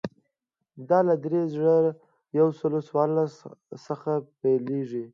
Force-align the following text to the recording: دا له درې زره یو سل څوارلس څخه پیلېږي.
دا 0.89 0.99
له 1.07 1.15
درې 1.25 1.41
زره 1.53 1.75
یو 2.39 2.47
سل 2.59 2.73
څوارلس 2.87 3.33
څخه 3.85 4.11
پیلېږي. 4.41 5.03